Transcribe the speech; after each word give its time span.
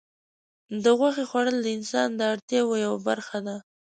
د 0.83 0.85
غوښې 0.97 1.23
خوړل 1.29 1.57
د 1.61 1.67
انسان 1.77 2.09
د 2.15 2.21
اړتیاوو 2.33 2.81
یوه 2.85 2.99
برخه 3.07 3.37
ده. 3.47 3.55